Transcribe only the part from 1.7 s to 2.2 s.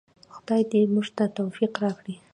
راکړي؟